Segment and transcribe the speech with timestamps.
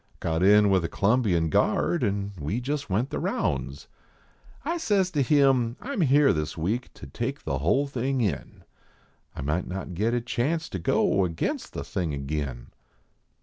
[0.19, 3.87] Got in with a C lumbian guard and we jist went the rounds.
[4.65, 8.63] I says to him, "I m here this week to take the hull tiling in;
[9.35, 12.71] I might not git a chance to go against the thing agin.